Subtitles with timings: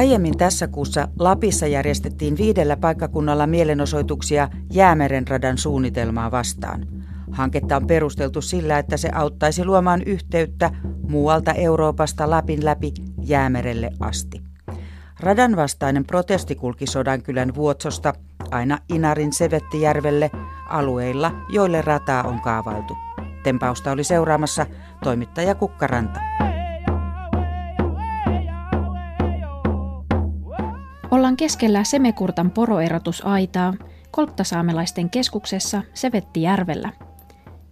[0.00, 6.86] Aiemmin tässä kuussa Lapissa järjestettiin viidellä paikkakunnalla mielenosoituksia Jäämeren radan suunnitelmaa vastaan.
[7.30, 10.70] Hanketta on perusteltu sillä, että se auttaisi luomaan yhteyttä
[11.08, 12.92] muualta Euroopasta Lapin läpi
[13.22, 14.42] Jäämerelle asti.
[15.20, 18.14] Radan vastainen protesti kulki Sodankylän Vuotsosta
[18.50, 20.30] aina Inarin Sevettijärvelle
[20.68, 22.96] alueilla, joille rataa on kaavailtu.
[23.42, 24.66] Tempausta oli seuraamassa
[25.02, 26.20] toimittaja Kukkaranta.
[31.10, 33.74] Ollaan keskellä Semekurtan poroerotusaitaa
[34.10, 36.92] kolttasaamelaisten keskuksessa Sevettijärvellä.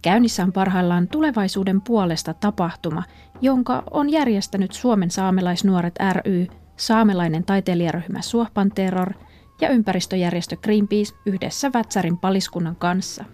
[0.01, 3.03] Käynnissä on parhaillaan tulevaisuuden puolesta tapahtuma,
[3.41, 9.13] jonka on järjestänyt Suomen saamelaisnuoret ry, saamelainen taiteilijaryhmä Suohpan Terror
[9.61, 13.25] ja ympäristöjärjestö Greenpeace yhdessä Vätsärin paliskunnan kanssa.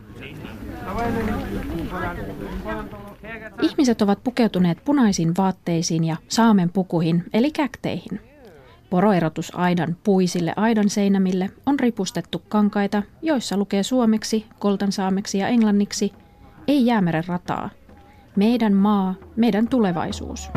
[3.62, 8.35] Ihmiset ovat pukeutuneet punaisiin vaatteisiin ja saamen pukuihin eli käkteihin.
[8.90, 16.14] Poroerotusaidan puisille aidan seinämille on ripustettu kankaita, joissa lukee suomeksi, koltansaameksi ja englanniksi
[16.68, 17.70] Ei jäämeren rataa.
[18.36, 20.50] Meidän maa, meidän tulevaisuus.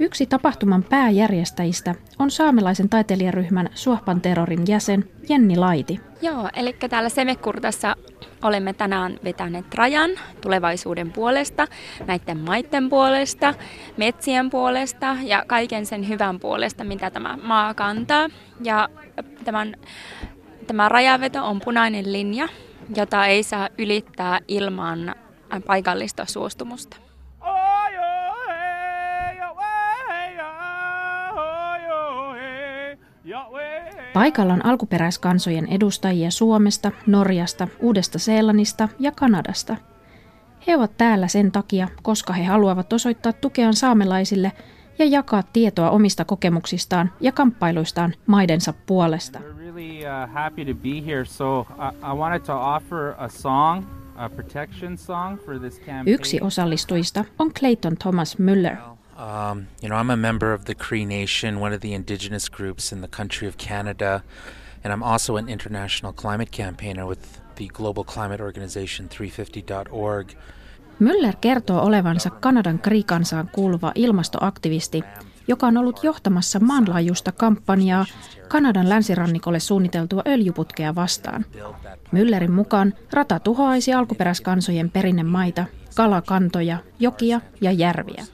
[0.00, 6.00] Yksi tapahtuman pääjärjestäjistä on saamelaisen taiteilijaryhmän Suohpan terrorin jäsen Jenni Laiti.
[6.22, 7.96] Joo, eli täällä Semekurtassa
[8.42, 10.10] olemme tänään vetäneet rajan
[10.40, 11.66] tulevaisuuden puolesta,
[12.06, 13.54] näiden maiden puolesta,
[13.96, 18.28] metsien puolesta ja kaiken sen hyvän puolesta, mitä tämä maa kantaa.
[18.64, 18.88] Ja
[19.44, 19.76] tämän,
[20.66, 22.48] tämä rajaveto on punainen linja,
[22.96, 25.14] jota ei saa ylittää ilman
[25.66, 27.07] paikallista suostumusta.
[34.12, 39.76] Paikalla on alkuperäiskansojen edustajia Suomesta, Norjasta, Uudesta-Seelannista ja Kanadasta.
[40.66, 44.52] He ovat täällä sen takia, koska he haluavat osoittaa tukeaan saamelaisille
[44.98, 49.40] ja jakaa tietoa omista kokemuksistaan ja kamppailuistaan maidensa puolesta.
[56.06, 58.97] Yksi osallistujista on Clayton Thomas Müller.
[59.18, 62.92] Um, you know, I'm a member of the Cree Nation, one of the indigenous groups
[62.92, 64.22] in the country of Canada,
[64.84, 67.18] and I'm also an international climate campaigner with
[67.56, 70.28] the global climate organization 350.org.
[70.98, 75.02] Müller kertoo olevansa Kanadan Cree-kansaan kuuluva ilmastoaktivisti,
[75.48, 78.06] joka on ollut johtamassa maanlaajuista kampanjaa
[78.48, 81.44] Kanadan länsirannikolle suunniteltua öljyputkea vastaan.
[82.12, 85.64] Müllerin mukaan rata tuhoaisi alkuperäiskansojen perinnemaita
[85.98, 88.24] kalakantoja, jokia ja järviä.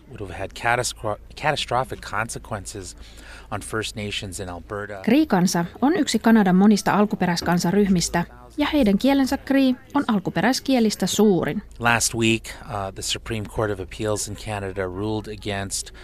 [5.05, 8.25] Cree-kansa on yksi Kanadan monista alkuperäiskansaryhmistä,
[8.57, 11.63] ja heidän kielensä Cree on alkuperäiskielistä suurin.
[11.79, 15.95] Last week, uh, the Supreme Court of Appeals in Canada ruled against uh,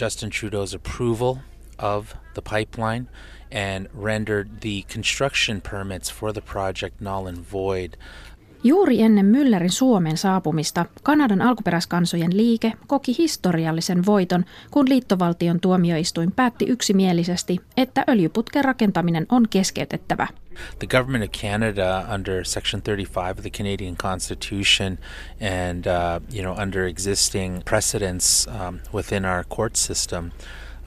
[0.00, 1.36] Justin Trudeau's approval
[1.78, 3.06] of the pipeline
[3.52, 7.96] and rendered the construction permits for the project null and void.
[8.66, 16.64] Juuri ennen Müllerin Suomen saapumista Kanadan alkuperäiskansojen liike koki historiallisen voiton, kun liittovaltion tuomioistuin päätti
[16.64, 20.28] yksimielisesti, että öljyputken rakentaminen on keskeytettävä.
[20.78, 24.98] The government of Canada, under Section 35 of the Canadian Constitution,
[25.68, 30.30] and uh, you know under existing precedents um, within our court system,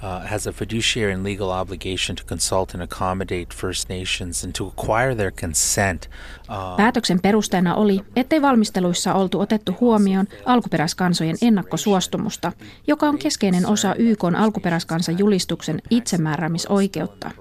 [0.04, 4.68] uh, has a fiduciary and legal obligation to consult and accommodate First Nations and to
[4.68, 6.10] acquire their consent.
[6.50, 12.52] Uh, Päätöksen perusteena oli, ettei valmisteluissa oltu otettu huomioon alkuperäiskansojen ennakkosuostumusta,
[12.88, 17.32] joka on keskeinen osa YK alkuperäiskansan julistuksen itsemääräämisoikeutta.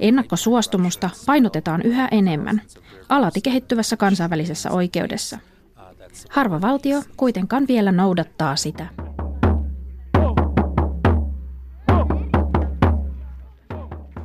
[0.00, 2.62] Ennakkosuostumusta painotetaan yhä enemmän,
[3.08, 5.38] alati kehittyvässä kansainvälisessä oikeudessa.
[6.30, 8.86] Harva valtio kuitenkaan vielä noudattaa sitä.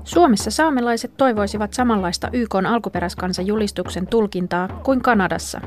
[0.07, 5.62] Suomessa saamelaiset toivoisivat samanlaista YK alkuperäiskansajulistuksen tulkintaa kuin Kanadassa.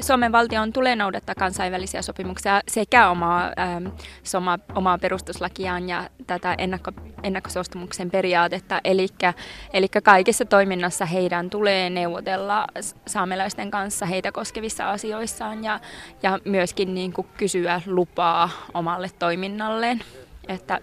[0.00, 3.86] Suomen valtion tulee noudattaa kansainvälisiä sopimuksia sekä omaa, ähm,
[4.22, 6.92] soma, omaa perustuslakiaan ja tätä ennakko,
[7.22, 8.80] ennakkosuostumuksen periaatetta.
[8.84, 12.66] Eli kaikessa toiminnassa heidän tulee neuvotella
[13.06, 15.80] saamelaisten kanssa heitä koskevissa asioissaan ja,
[16.22, 20.00] ja myöskin niin kuin kysyä lupaa omalle toiminnalleen.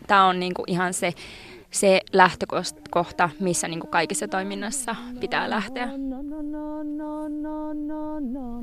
[0.08, 1.14] Tämä on niin kuin ihan se
[1.72, 5.90] se lähtökohta, missä niin kuin kaikissa toiminnassa pitää lähteä.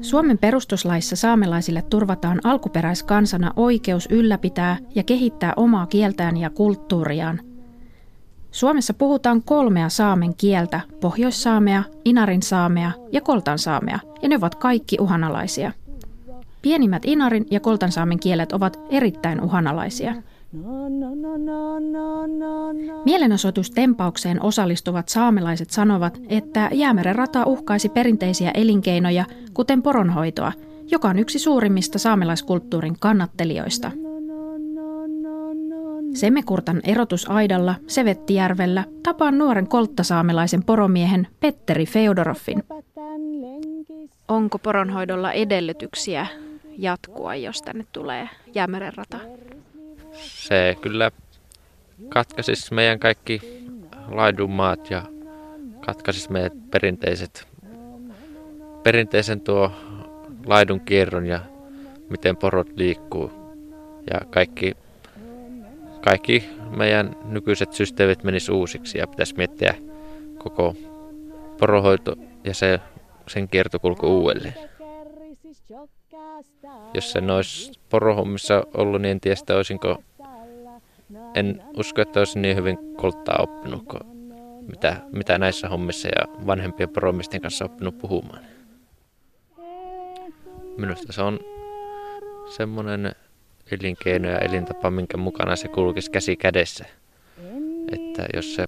[0.00, 7.40] Suomen perustuslaissa saamelaisille turvataan alkuperäiskansana oikeus ylläpitää ja kehittää omaa kieltään ja kulttuuriaan.
[8.50, 14.96] Suomessa puhutaan kolmea saamen kieltä, pohjoissaamea, inarin saamea ja koltan saamea, ja ne ovat kaikki
[15.00, 15.72] uhanalaisia.
[16.62, 20.14] Pienimmät inarin ja koltansaamen kielet ovat erittäin uhanalaisia.
[23.04, 29.24] Mielenosoitustempaukseen osallistuvat saamelaiset sanovat, että Jäämeren rata uhkaisi perinteisiä elinkeinoja,
[29.54, 30.52] kuten poronhoitoa,
[30.90, 33.90] joka on yksi suurimmista saamelaiskulttuurin kannattelijoista.
[36.14, 42.62] Semmekurtan erotusaidalla Sevettijärvellä tapaan nuoren kolttasaamelaisen poromiehen Petteri Feodoroffin.
[44.28, 46.26] Onko poronhoidolla edellytyksiä
[46.78, 49.18] jatkua, jos tänne tulee Jäämeren rata?
[50.20, 51.10] Se kyllä
[52.08, 53.64] katkaisisi meidän kaikki
[54.08, 55.02] laidunmaat ja
[55.80, 57.48] katkaisisi meidän perinteiset,
[58.82, 59.72] perinteisen tuo
[60.46, 61.40] laidun kierron ja
[62.10, 63.32] miten porot liikkuu.
[64.10, 64.76] Ja kaikki,
[66.04, 69.74] kaikki meidän nykyiset systeemit menis uusiksi ja pitäisi miettiä
[70.38, 70.76] koko
[71.60, 72.80] porohoito ja se,
[73.28, 74.54] sen kiertokulku uudelleen.
[76.94, 80.02] Jos se olisi porohommissa ollut, niin en tiedä, olisinko...
[81.38, 84.00] En usko, että olisin niin hyvin kolttaa oppinut kuin
[84.68, 88.44] mitä, mitä näissä hommissa ja vanhempien poromisten kanssa oppinut puhumaan.
[90.76, 91.40] Minusta se on
[92.56, 93.12] semmoinen
[93.70, 96.84] elinkeino ja elintapa, minkä mukana se kulkisi käsi kädessä.
[97.92, 98.64] Että jos se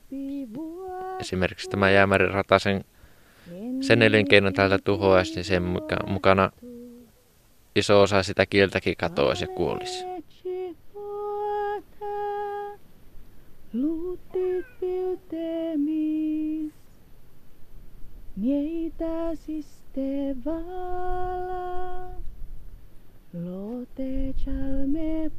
[1.20, 2.84] esimerkiksi tämä jäämärin rata sen,
[3.80, 5.62] sen elinkeinon täältä tuhoaisi, niin sen
[6.06, 6.50] mukana
[7.76, 10.04] iso osa sitä kieltäkin katoaisi ja kuolisi.
[18.36, 22.10] Mieitä siste vala,
[23.32, 25.30] lote chalme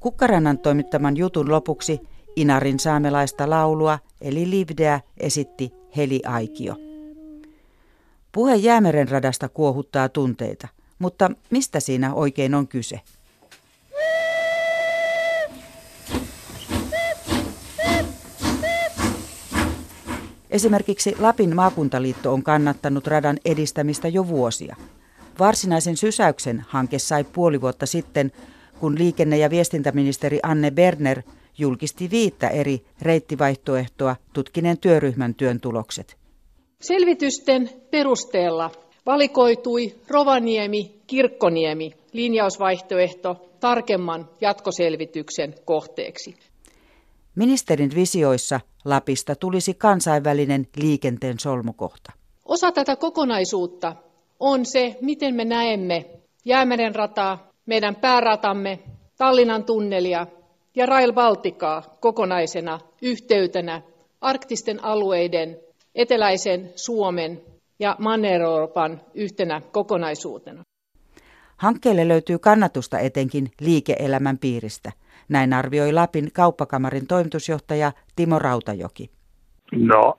[0.00, 2.00] Kukkarannan toimittaman jutun lopuksi
[2.36, 6.76] Inarin saamelaista laulua eli Livdeä esitti Heli Aikio.
[8.32, 13.00] Puhe Jäämeren radasta kuohuttaa tunteita, mutta mistä siinä oikein on kyse?
[20.50, 24.76] Esimerkiksi Lapin maakuntaliitto on kannattanut radan edistämistä jo vuosia.
[25.38, 28.32] Varsinaisen sysäyksen hanke sai puoli vuotta sitten,
[28.80, 31.22] kun liikenne- ja viestintäministeri Anne Berner
[31.58, 36.16] julkisti viittä eri reittivaihtoehtoa tutkineen työryhmän työn tulokset.
[36.80, 38.70] Selvitysten perusteella
[39.06, 46.34] valikoitui Rovaniemi-Kirkkoniemi linjausvaihtoehto tarkemman jatkoselvityksen kohteeksi.
[47.34, 52.12] Ministerin visioissa Lapista tulisi kansainvälinen liikenteen solmukohta.
[52.44, 53.96] Osa tätä kokonaisuutta
[54.40, 56.04] on se, miten me näemme
[56.44, 58.78] Jäämeren rataa, meidän pääratamme,
[59.18, 60.26] Tallinnan tunnelia
[60.74, 63.82] ja Rail Balticaa kokonaisena yhteytenä
[64.20, 65.60] arktisten alueiden
[65.94, 67.40] eteläisen Suomen
[67.78, 70.62] ja Manner-Euroopan yhtenä kokonaisuutena.
[71.56, 74.92] Hankkeelle löytyy kannatusta etenkin liike-elämän piiristä.
[75.28, 79.10] Näin arvioi Lapin kauppakamarin toimitusjohtaja Timo Rautajoki.
[79.72, 80.16] No,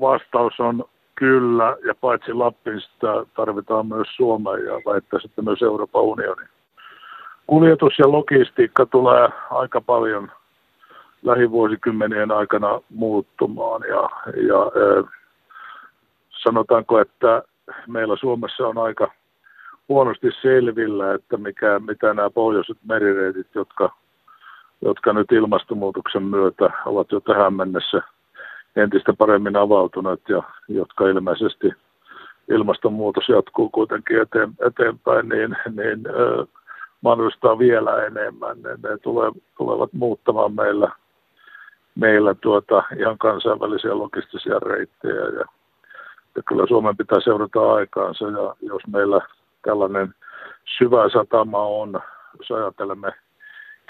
[0.00, 6.46] vastaus on kyllä, ja paitsi Lappista tarvitaan myös Suomea ja väittäisi, että myös Euroopan unioni.
[7.46, 10.30] Kuljetus ja logistiikka tulee aika paljon–
[11.22, 13.82] lähivuosikymmenien aikana muuttumaan.
[13.88, 14.72] Ja, ja
[16.42, 17.42] sanotaanko, että
[17.86, 19.12] meillä Suomessa on aika
[19.88, 23.96] huonosti selvillä, että mikä, mitä nämä pohjoiset merireitit, jotka,
[24.82, 28.02] jotka nyt ilmastonmuutoksen myötä ovat jo tähän mennessä
[28.76, 31.72] entistä paremmin avautuneet ja jotka ilmeisesti
[32.50, 36.46] ilmastonmuutos jatkuu kuitenkin eteen, eteenpäin, niin, niin äh,
[37.00, 38.62] mahdollistaa vielä enemmän.
[38.62, 40.92] Ne, ne tule, tulevat muuttamaan meillä
[41.94, 45.44] meillä tuota ihan kansainvälisiä logistisia reittejä ja,
[46.36, 49.20] ja kyllä Suomen pitää seurata aikaansa ja jos meillä
[49.62, 50.14] tällainen
[50.78, 52.00] syvä satama on,
[52.38, 53.12] jos ajattelemme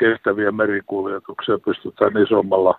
[0.03, 2.79] kestäviä merikuljetuksia, pystytään isommalla,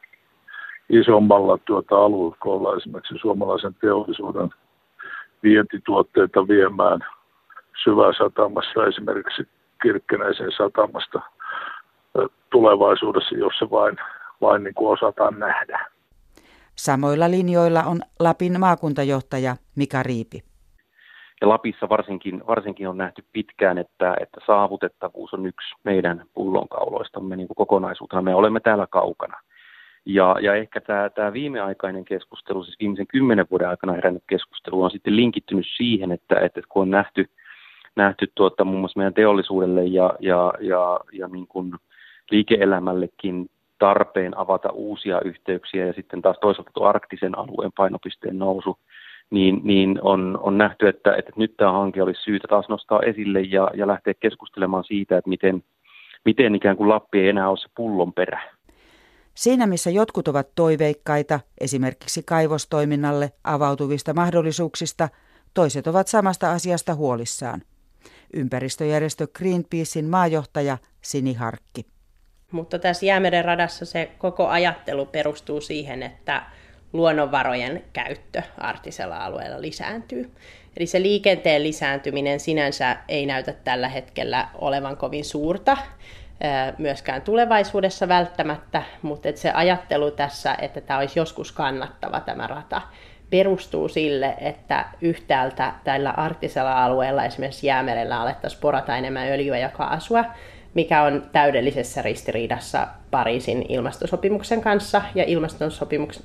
[0.90, 4.50] isommalla tuota aluekolla esimerkiksi suomalaisen teollisuuden
[5.44, 7.00] vientituotteita viemään
[8.18, 9.48] satamassa, esimerkiksi
[9.82, 11.22] Kirkkenäisen satamasta
[12.50, 13.98] tulevaisuudessa, jos se vain
[14.42, 15.86] vain niin kuin osataan nähdä.
[16.76, 20.53] Samoilla linjoilla on Lapin maakuntajohtaja Mika Riipi.
[21.44, 27.48] Ja Lapissa varsinkin, varsinkin on nähty pitkään, että, että saavutettavuus on yksi meidän pullonkauloistamme niin
[27.48, 28.22] kuin kokonaisuutena.
[28.22, 29.40] Me olemme täällä kaukana.
[30.06, 34.92] Ja, ja ehkä tämä, tämä viimeaikainen keskustelu, siis viimeisen kymmenen vuoden aikana herännyt keskustelu on
[34.92, 37.30] sitten linkittynyt siihen, että, että kun on nähty,
[37.96, 41.74] nähty tuota, muun muassa meidän teollisuudelle ja, ja, ja, ja niin kuin
[42.32, 48.78] liike-elämällekin tarpeen avata uusia yhteyksiä ja sitten taas toisaalta tuo arktisen alueen painopisteen nousu,
[49.34, 53.42] niin, niin on, on nähty, että, että nyt tämä hanke olisi syytä taas nostaa esille
[53.42, 55.64] ja, ja lähteä keskustelemaan siitä, että miten,
[56.26, 58.42] miten ikään kuin Lappi ei enää ole se pullon perä.
[59.34, 65.10] Siinä missä jotkut ovat toiveikkaita, esimerkiksi kaivostoiminnalle avautuvista mahdollisuuksista,
[65.54, 67.62] toiset ovat samasta asiasta huolissaan.
[68.34, 71.86] Ympäristöjärjestö Greenpeacein maajohtaja Sini Harkki.
[72.52, 76.44] Mutta tässä Jäämeren radassa se koko ajattelu perustuu siihen, että
[76.94, 80.32] luonnonvarojen käyttö arktisella alueella lisääntyy.
[80.78, 85.78] Eli se liikenteen lisääntyminen sinänsä ei näytä tällä hetkellä olevan kovin suurta,
[86.78, 92.82] myöskään tulevaisuudessa välttämättä, mutta se ajattelu tässä, että tämä olisi joskus kannattava tämä rata,
[93.30, 100.26] perustuu sille, että yhtäältä tällä arktisella alueella, esimerkiksi jäämerellä, alettaisiin porata enemmän öljyä ja kaasua,
[100.74, 105.24] mikä on täydellisessä ristiriidassa Pariisin ilmastosopimuksen kanssa ja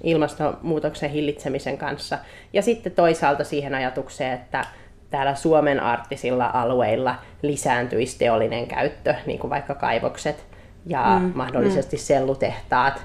[0.03, 2.19] ilmastonmuutoksen hillitsemisen kanssa.
[2.53, 4.65] Ja sitten toisaalta siihen ajatukseen, että
[5.11, 10.47] täällä Suomen arktisilla alueilla lisääntyisi teollinen käyttö, niin kuin vaikka kaivokset
[10.87, 12.01] ja mm, mahdollisesti mm.
[12.01, 13.03] sellutehtaat,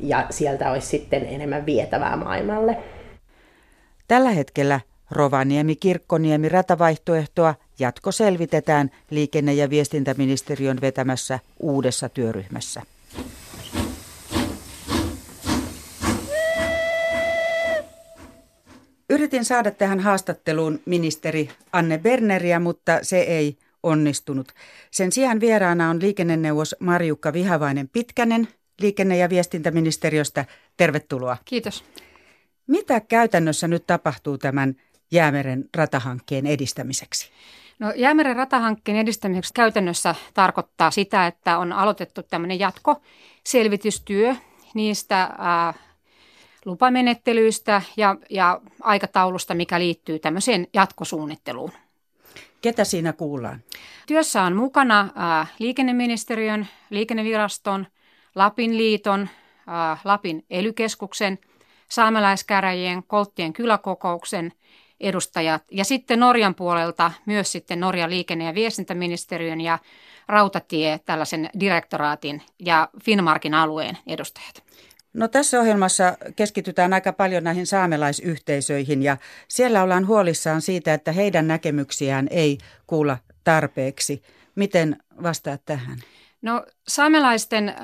[0.00, 2.76] ja sieltä olisi sitten enemmän vietävää maailmalle.
[4.08, 4.80] Tällä hetkellä
[5.10, 12.82] Rovaniemi-Kirkkoniemi ratavaihtoehtoa jatko selvitetään liikenne- ja viestintäministeriön vetämässä uudessa työryhmässä.
[19.10, 24.52] Yritin saada tähän haastatteluun ministeri Anne Berneriä, mutta se ei onnistunut.
[24.90, 28.48] Sen sijaan vieraana on liikenneneuvos Marjukka Vihavainen Pitkänen
[28.80, 30.44] liikenne- ja viestintäministeriöstä.
[30.76, 31.36] Tervetuloa.
[31.44, 31.84] Kiitos.
[32.66, 34.76] Mitä käytännössä nyt tapahtuu tämän
[35.10, 37.30] Jäämeren ratahankkeen edistämiseksi?
[37.80, 44.34] No, Jäämeren ratahankkeen edistämiseksi käytännössä tarkoittaa sitä, että on aloitettu tämmöinen jatkoselvitystyö
[44.74, 45.74] niistä ää,
[46.64, 51.70] lupamenettelyistä ja, ja aikataulusta, mikä liittyy tämmöiseen jatkosuunnitteluun.
[52.62, 53.60] Ketä siinä kuullaan?
[54.06, 57.86] Työssä on mukana ää, liikenneministeriön, liikenneviraston,
[58.34, 59.28] Lapin liiton,
[59.66, 61.38] ää, Lapin elykeskuksen,
[61.88, 64.52] saamelaiskäräjien, Kolttien kyläkokouksen
[65.00, 69.78] edustajat ja sitten Norjan puolelta myös sitten Norjan liikenne- ja viestintäministeriön ja
[70.28, 74.62] rautatie tällaisen direktoraatin ja Finmarkin alueen edustajat.
[75.12, 79.16] No tässä ohjelmassa keskitytään aika paljon näihin saamelaisyhteisöihin ja
[79.48, 84.22] siellä ollaan huolissaan siitä, että heidän näkemyksiään ei kuulla tarpeeksi.
[84.54, 85.98] Miten vastaat tähän?
[86.42, 87.74] No saamelaisten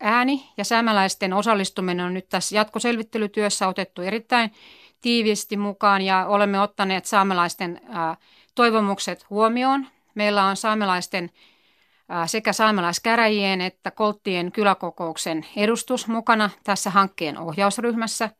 [0.00, 4.50] ääni ja saamelaisten osallistuminen on nyt tässä jatkoselvittelytyössä otettu erittäin
[5.02, 7.80] tiiviisti mukaan ja olemme ottaneet saamelaisten
[8.54, 9.86] toivomukset huomioon.
[10.14, 11.30] Meillä on saamelaisten
[12.26, 18.30] sekä saamelaiskäräjien että Kolttien kyläkokouksen edustus mukana tässä hankkeen ohjausryhmässä.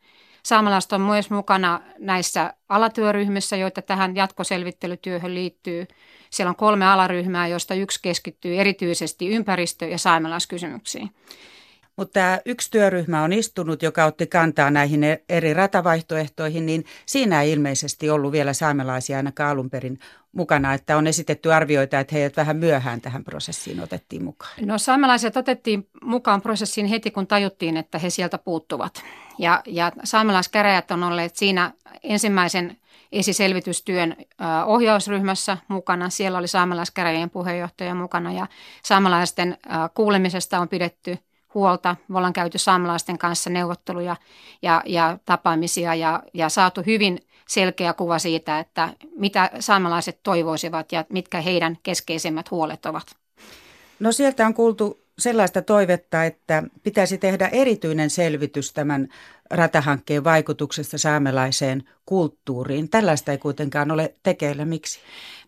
[0.42, 5.87] Saamelaiset on myös mukana näissä alatyöryhmissä, joita tähän jatkoselvittelytyöhön liittyy.
[6.31, 11.11] Siellä on kolme alaryhmää, joista yksi keskittyy erityisesti ympäristö- ja saamelaiskysymyksiin.
[11.97, 17.43] Mutta tämä yksi työryhmä on istunut, joka otti kantaa näihin e- eri ratavaihtoehtoihin, niin siinä
[17.43, 19.99] ei ilmeisesti ollut vielä saamelaisia ainakaan alun perin
[20.33, 24.53] mukana, että on esitetty arvioita, että heidät vähän myöhään tähän prosessiin otettiin mukaan.
[24.61, 29.03] No saamelaiset otettiin mukaan prosessiin heti, kun tajuttiin, että he sieltä puuttuvat.
[29.39, 31.73] Ja, ja saamelaiskäräjät on olleet siinä
[32.03, 32.77] ensimmäisen
[33.13, 34.17] esiselvitystyön
[34.67, 36.11] ohjausryhmässä mukana.
[36.11, 38.47] Siellä oli saamelaiskäräjien puheenjohtaja mukana ja
[38.83, 39.59] saamelaisten
[39.95, 41.19] kuulemisesta on pidetty–
[41.55, 41.97] huolta.
[42.09, 44.17] Me ollaan käyty saamelaisten kanssa neuvotteluja
[44.63, 47.19] ja, ja tapaamisia ja, ja saatu hyvin
[47.49, 53.17] selkeä kuva siitä, että mitä saamelaiset toivoisivat ja mitkä heidän keskeisimmät huolet ovat.
[54.01, 59.09] No sieltä on kuultu sellaista toivetta, että pitäisi tehdä erityinen selvitys tämän
[59.51, 62.89] ratahankkeen vaikutuksesta saamelaiseen kulttuuriin.
[62.89, 64.65] Tällaista ei kuitenkaan ole tekeillä.
[64.65, 65.01] Miksi?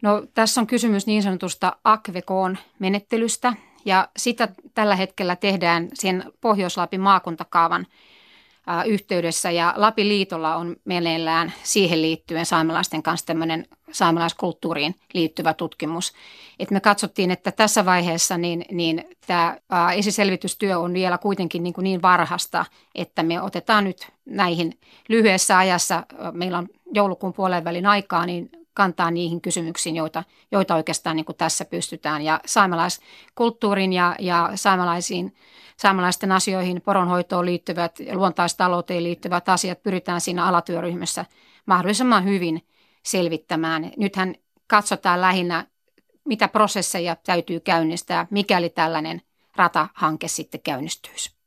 [0.03, 3.53] No, tässä on kysymys niin sanotusta akvekoon menettelystä,
[3.85, 7.87] ja sitä tällä hetkellä tehdään sen Pohjois-Lapin maakuntakaavan
[8.87, 16.13] yhteydessä ja Lapin liitolla on meneillään siihen liittyen saamelaisten kanssa tämmöinen saamelaiskulttuuriin liittyvä tutkimus.
[16.59, 19.57] Et me katsottiin, että tässä vaiheessa niin, niin tämä
[19.95, 22.65] esiselvitystyö on vielä kuitenkin niin, kuin niin varhasta,
[22.95, 29.11] että me otetaan nyt näihin lyhyessä ajassa, meillä on joulukuun puolen välin aikaa, niin kantaa
[29.11, 32.23] niihin kysymyksiin, joita, joita oikeastaan niin kuin tässä pystytään.
[32.23, 35.35] Ja saamelaiskulttuurin ja, ja saamelaisiin,
[35.77, 41.25] saamelaisten asioihin, poronhoitoon liittyvät luontaistalouteen liittyvät asiat pyritään siinä alatyöryhmässä
[41.67, 42.67] mahdollisimman hyvin
[43.03, 43.93] selvittämään.
[43.97, 44.35] Nythän
[44.67, 45.67] katsotaan lähinnä,
[46.25, 49.23] mitä prosesseja täytyy käynnistää, mikäli tällainen
[49.57, 51.44] ratahanke sitten käynnistyisi.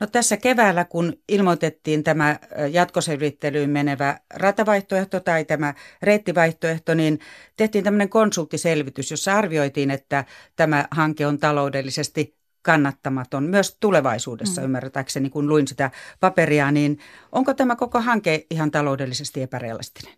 [0.00, 2.38] No tässä keväällä, kun ilmoitettiin tämä
[2.70, 7.20] jatkoselvittelyyn menevä ratavaihtoehto tai tämä reittivaihtoehto, niin
[7.56, 10.24] tehtiin tämmöinen konsulttiselvitys, jossa arvioitiin, että
[10.56, 14.64] tämä hanke on taloudellisesti kannattamaton myös tulevaisuudessa, mm.
[14.64, 15.90] ymmärtääkseni, kun luin sitä
[16.20, 16.98] paperia, niin
[17.32, 20.14] onko tämä koko hanke ihan taloudellisesti epärealistinen?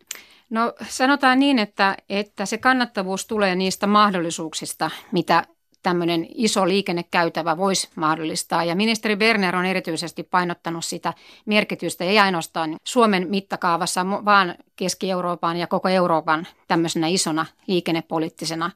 [0.50, 5.44] No sanotaan niin, että, että se kannattavuus tulee niistä mahdollisuuksista, mitä
[5.82, 8.64] tämmöinen iso liikennekäytävä voisi mahdollistaa.
[8.64, 11.14] Ja ministeri Berner on erityisesti painottanut sitä
[11.46, 18.70] merkitystä, ei ainoastaan Suomen mittakaavassa, vaan Keski-Euroopan ja koko Euroopan tämmöisenä isona liikennepoliittisena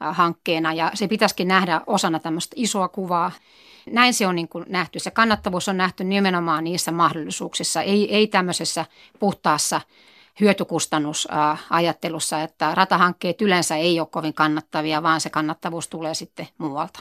[0.00, 0.72] hankkeena.
[0.72, 3.32] Ja se pitäisikin nähdä osana tämmöistä isoa kuvaa.
[3.90, 4.98] Näin se on niin kuin nähty.
[4.98, 8.84] Se kannattavuus on nähty nimenomaan niissä mahdollisuuksissa, ei, ei tämmöisessä
[9.18, 9.80] puhtaassa
[10.40, 17.00] hyötykustannusajattelussa, että ratahankkeet yleensä ei ole kovin kannattavia, vaan se kannattavuus tulee sitten muualta.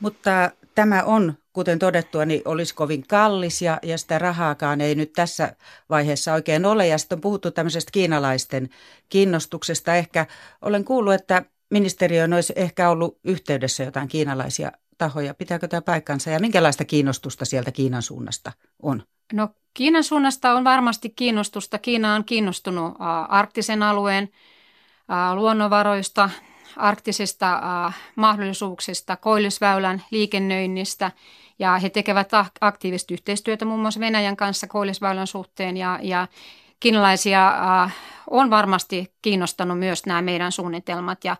[0.00, 5.12] Mutta tämä on, kuten todettua, niin olisi kovin kallis ja, ja sitä rahaakaan ei nyt
[5.12, 5.56] tässä
[5.90, 6.86] vaiheessa oikein ole.
[6.86, 8.68] Ja sitten on puhuttu tämmöisestä kiinalaisten
[9.08, 9.94] kiinnostuksesta.
[9.94, 10.26] Ehkä
[10.62, 15.34] olen kuullut, että ministeriö olisi ehkä ollut yhteydessä jotain kiinalaisia tahoja.
[15.34, 19.02] Pitääkö tämä paikkansa ja minkälaista kiinnostusta sieltä Kiinan suunnasta on?
[19.32, 21.78] No Kiinan suunnasta on varmasti kiinnostusta.
[21.78, 22.94] Kiina on kiinnostunut
[23.28, 24.28] arktisen alueen
[25.34, 26.30] luonnonvaroista,
[26.76, 27.60] arktisista
[28.16, 31.12] mahdollisuuksista, koillisväylän liikennöinnistä.
[31.58, 32.30] Ja he tekevät
[32.60, 35.76] aktiivista yhteistyötä muun muassa Venäjän kanssa koillisväylän suhteen.
[35.76, 36.26] Ja, ja
[36.80, 37.52] kiinalaisia
[38.30, 41.24] on varmasti kiinnostanut myös nämä meidän suunnitelmat.
[41.24, 41.36] Ja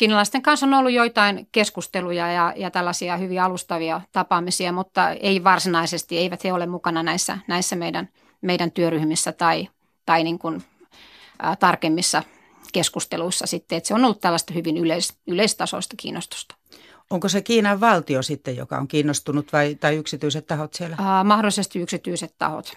[0.00, 6.18] Kiinalaisten kanssa on ollut joitain keskusteluja ja, ja tällaisia hyvin alustavia tapaamisia, mutta ei varsinaisesti,
[6.18, 8.08] eivät he ole mukana näissä, näissä meidän,
[8.40, 9.68] meidän työryhmissä tai,
[10.06, 10.62] tai niin kuin,
[11.44, 12.22] ä, tarkemmissa
[12.72, 16.54] keskusteluissa sitten, että se on ollut tällaista hyvin yleis, yleistasoista kiinnostusta.
[17.10, 20.96] Onko se Kiinan valtio sitten, joka on kiinnostunut vai, tai yksityiset tahot siellä?
[20.98, 22.72] Ää, mahdollisesti yksityiset tahot.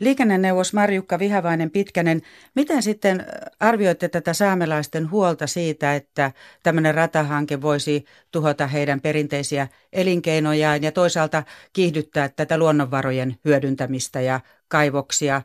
[0.00, 2.22] Liikenneneuvos Marjukka Vihavainen Pitkänen,
[2.54, 3.26] miten sitten
[3.60, 11.42] arvioitte tätä saamelaisten huolta siitä, että tämmöinen ratahanke voisi tuhota heidän perinteisiä elinkeinojaan ja toisaalta
[11.72, 15.42] kiihdyttää tätä luonnonvarojen hyödyntämistä ja kaivoksia,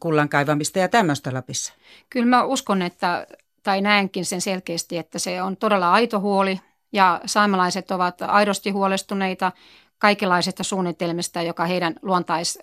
[0.00, 1.74] kullan kaivamista ja tämmöistä Lapissa?
[2.10, 3.26] Kyllä mä uskon, että,
[3.62, 6.60] tai näenkin sen selkeästi, että se on todella aito huoli
[6.92, 9.52] ja saamelaiset ovat aidosti huolestuneita
[9.98, 12.58] kaikenlaisista suunnitelmista, joka heidän luontais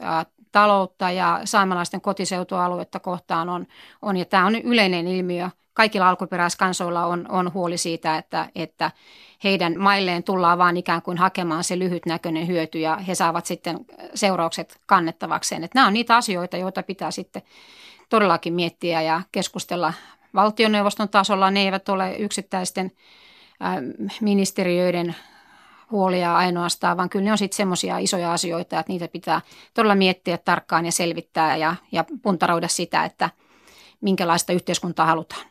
[0.53, 3.67] taloutta ja saamelaisten kotiseutualuetta kohtaan on,
[4.01, 5.49] on ja tämä on yleinen ilmiö.
[5.73, 8.91] Kaikilla alkuperäiskansoilla on, on huoli siitä, että, että
[9.43, 13.85] heidän mailleen tullaan vaan ikään kuin hakemaan se lyhytnäköinen hyöty ja he saavat sitten
[14.15, 15.63] seuraukset kannettavakseen.
[15.63, 17.41] Että nämä on niitä asioita, joita pitää sitten
[18.09, 19.93] todellakin miettiä ja keskustella
[20.35, 21.51] valtioneuvoston tasolla.
[21.51, 22.91] Ne eivät ole yksittäisten
[24.21, 25.15] ministeriöiden
[25.93, 29.41] huolia ainoastaan, vaan kyllä ne on sitten semmoisia isoja asioita, että niitä pitää
[29.73, 33.29] todella miettiä tarkkaan ja selvittää ja, ja puntaroida sitä, että
[34.01, 35.45] minkälaista yhteiskuntaa halutaan.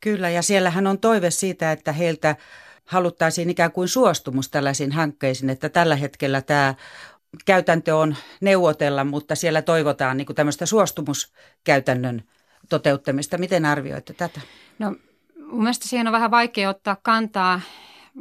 [0.00, 2.36] Kyllä, ja siellähän on toive siitä, että heiltä
[2.84, 6.74] haluttaisiin ikään kuin suostumus tällaisiin hankkeisiin, että tällä hetkellä tämä
[7.46, 12.22] käytäntö on neuvotella, mutta siellä toivotaan niin tämmöistä suostumuskäytännön
[12.68, 13.38] toteuttamista.
[13.38, 14.40] Miten arvioitte tätä?
[14.78, 14.94] No,
[15.46, 17.60] mun mielestä siihen on vähän vaikea ottaa kantaa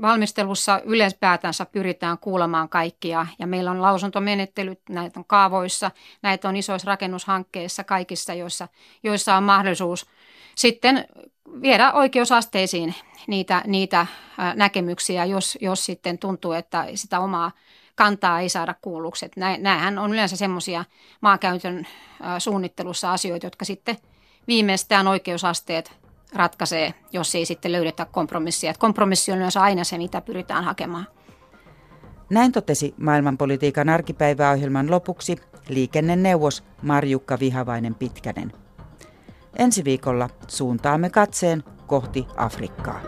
[0.02, 6.88] valmistelussa yleenspäätänsä pyritään kuulemaan kaikkia ja meillä on lausuntomenettelyt, näitä on kaavoissa, näitä on isoissa
[6.88, 8.68] rakennushankkeissa kaikissa, joissa,
[9.04, 10.06] joissa on mahdollisuus
[10.56, 11.06] sitten
[11.62, 12.96] viedä oikeusasteisiin
[13.28, 14.08] niitä, niitä
[14.56, 17.52] näkemyksiä, jos, jos sitten tuntuu, että sitä omaa
[17.96, 19.32] kantaa ei saada kuulluksi.
[19.36, 20.86] Nämähän on yleensä semmoisia
[21.22, 21.88] maankäytön
[22.40, 23.98] suunnittelussa asioita, jotka sitten
[24.48, 28.70] viimeistään oikeusasteet ratkaisee, jos ei sitten löydetä kompromissia.
[28.70, 31.08] Että kompromissi on myös aina se, mitä pyritään hakemaan.
[32.30, 35.36] Näin totesi maailmanpolitiikan arkipäiväohjelman lopuksi
[35.70, 38.52] liikenneneuvos Marjukka Vihavainen Pitkänen.
[39.60, 43.02] Ensi viikolla suuntaamme katseen kohti Afrikkaa.